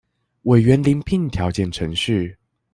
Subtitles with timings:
[0.45, 2.35] 委員遴聘條件程序